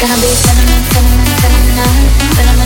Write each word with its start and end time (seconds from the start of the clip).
gonna 0.00 0.14
be 0.14 0.28
cinnamon, 0.28 0.82
cinnamon, 0.88 1.26
cinnamon, 1.42 2.34
cinnamon. 2.34 2.59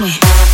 me. 0.00 0.47